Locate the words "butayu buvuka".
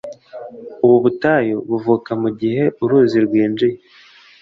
1.03-2.11